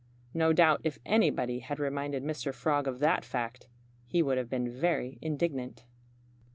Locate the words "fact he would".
3.23-4.39